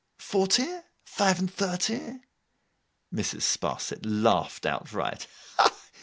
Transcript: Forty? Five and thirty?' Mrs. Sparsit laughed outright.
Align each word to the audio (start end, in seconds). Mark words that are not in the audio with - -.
Forty? 0.17 0.65
Five 1.05 1.37
and 1.37 1.53
thirty?' 1.53 2.21
Mrs. 3.13 3.41
Sparsit 3.43 3.99
laughed 4.03 4.65
outright. 4.65 5.27